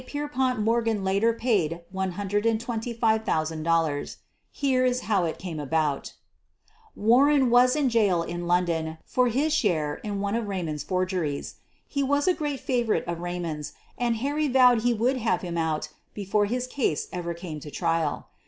[0.03, 4.15] Pierpont Mor gan later paid $125,000.
[4.51, 6.13] Here is how it came about:
[6.95, 11.57] Warren was in jail in London for his share in one of Raymond's forgeries.
[11.87, 15.55] He was a great favor ite of Raymond's and Harry vowed he would have him
[15.55, 18.25] out before his case ever came to trial.